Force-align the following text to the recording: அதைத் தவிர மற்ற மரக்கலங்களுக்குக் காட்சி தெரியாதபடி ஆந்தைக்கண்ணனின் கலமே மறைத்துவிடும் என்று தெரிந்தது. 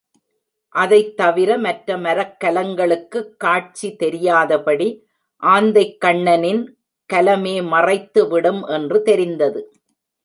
அதைத் 0.75 1.17
தவிர 1.17 1.57
மற்ற 1.57 1.97
மரக்கலங்களுக்குக் 1.97 3.29
காட்சி 3.37 3.95
தெரியாதபடி 3.95 4.87
ஆந்தைக்கண்ணனின் 5.43 6.63
கலமே 7.13 7.55
மறைத்துவிடும் 7.67 8.61
என்று 8.69 9.01
தெரிந்தது. 9.01 9.61